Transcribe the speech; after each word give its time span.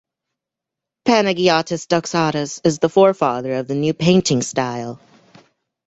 Panagiotis 1.07 1.85
Doxaras 1.85 2.59
is 2.63 2.79
the 2.79 2.89
forefather 2.89 3.53
of 3.53 3.67
the 3.67 3.75
new 3.75 3.93
painting 3.93 4.41
style. 4.41 4.99